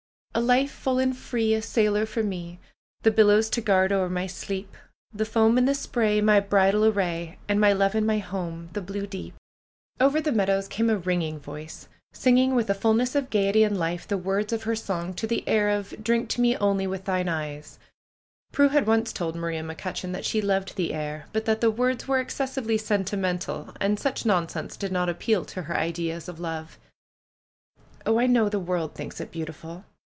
A 0.33 0.39
life 0.39 0.71
full 0.71 0.97
and 0.97 1.15
free! 1.15 1.53
A 1.53 1.61
sailor 1.61 2.05
for 2.05 2.23
me! 2.23 2.57
The 3.01 3.11
billows 3.11 3.49
to 3.49 3.59
guard 3.59 3.91
o'er 3.91 4.07
my 4.09 4.27
sleep! 4.27 4.77
The 5.13 5.25
foam 5.25 5.57
and 5.57 5.67
the 5.67 5.75
spray; 5.75 6.21
My 6.21 6.39
bridal 6.39 6.85
array; 6.85 7.37
And 7.49 7.59
my 7.59 7.73
love 7.73 7.95
and 7.95 8.07
my 8.07 8.19
home 8.19 8.69
the 8.71 8.79
blue 8.79 9.05
deep!'' 9.05 9.33
169 9.97 9.97
170 9.97 9.97
PRUE'S 9.97 9.97
GARDENER 9.97 10.07
Over 10.07 10.21
the 10.21 10.37
meadows 10.37 10.67
came 10.69 10.89
a 10.89 10.97
ringing 10.97 11.39
voice, 11.39 11.87
singing 12.13 12.55
with 12.55 12.69
a 12.69 12.73
fullness 12.73 13.13
of 13.13 13.29
gayety 13.29 13.63
and 13.63 13.77
life 13.77 14.07
the 14.07 14.17
w^ords 14.17 14.53
of 14.53 14.63
her 14.63 14.73
song 14.75 15.13
to 15.15 15.27
the 15.27 15.43
air 15.49 15.69
of 15.69 15.89
^^Drink 15.89 16.29
to 16.29 16.39
me 16.41 16.55
only 16.55 16.87
with 16.87 17.03
thine 17.03 17.27
eyes 17.27 17.77
Prue 18.53 18.69
had 18.69 18.87
once 18.87 19.11
told 19.11 19.35
Maria 19.35 19.63
McCutcheon 19.63 20.13
that 20.13 20.23
she 20.25 20.41
loved 20.41 20.77
the 20.77 20.93
air, 20.93 21.25
but 21.33 21.43
that 21.43 21.59
the 21.59 21.69
words 21.69 22.07
were 22.07 22.21
excessively 22.21 22.77
sentimental, 22.77 23.75
and 23.81 23.99
such 23.99 24.25
nonsense 24.25 24.77
did 24.77 24.93
not 24.93 25.09
appeal 25.09 25.43
to 25.43 25.63
her 25.63 25.75
ideas 25.75 26.29
of 26.29 26.39
love. 26.39 26.79
'^Oh, 28.05 28.19
I 28.23 28.27
know 28.27 28.47
the 28.47 28.59
world 28.59 28.95
thinks 28.95 29.19
it 29.19 29.29
beautiful 29.29 29.83